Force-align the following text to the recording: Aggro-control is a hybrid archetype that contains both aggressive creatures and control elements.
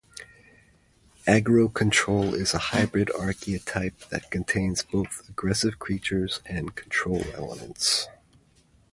Aggro-control 1.27 2.33
is 2.33 2.55
a 2.55 2.71
hybrid 2.73 3.11
archetype 3.19 3.99
that 4.09 4.31
contains 4.31 4.81
both 4.81 5.29
aggressive 5.29 5.77
creatures 5.77 6.39
and 6.47 6.73
control 6.73 7.23
elements. 7.35 8.07